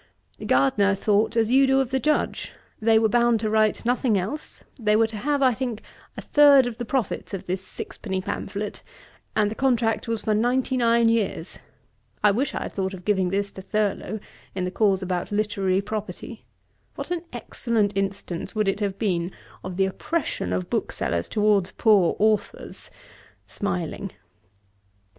Gardner 0.43 0.95
thought 0.95 1.37
as 1.37 1.51
you 1.51 1.67
do 1.67 1.79
of 1.79 1.91
the 1.91 1.99
Judge. 1.99 2.51
They 2.81 2.97
were 2.97 3.07
bound 3.07 3.39
to 3.41 3.51
write 3.51 3.85
nothing 3.85 4.17
else; 4.17 4.63
they 4.79 4.95
were 4.95 5.05
to 5.05 5.17
have, 5.17 5.43
I 5.43 5.53
think, 5.53 5.83
a 6.17 6.21
third 6.23 6.65
of 6.65 6.79
the 6.79 6.85
profits 6.85 7.35
of 7.35 7.45
this 7.45 7.63
sixpenny 7.63 8.19
pamphlet; 8.19 8.81
and 9.35 9.51
the 9.51 9.53
contract 9.53 10.07
was 10.07 10.23
for 10.23 10.33
ninety 10.33 10.75
nine 10.75 11.07
years. 11.07 11.59
I 12.23 12.31
wish 12.31 12.55
I 12.55 12.63
had 12.63 12.73
thought 12.73 12.95
of 12.95 13.05
giving 13.05 13.29
this 13.29 13.51
to 13.51 13.61
Thurlow, 13.61 14.19
in 14.55 14.65
the 14.65 14.71
cause 14.71 15.03
about 15.03 15.31
Literary 15.31 15.81
Property. 15.81 16.45
What 16.95 17.11
an 17.11 17.21
excellent 17.31 17.95
instance 17.95 18.55
would 18.55 18.67
it 18.67 18.79
have 18.79 18.97
been 18.97 19.31
of 19.63 19.77
the 19.77 19.85
oppression 19.85 20.51
of 20.51 20.67
booksellers 20.71 21.29
towards 21.29 21.73
poor 21.73 22.15
authours!' 22.17 22.89
(smiling)! 23.45 24.11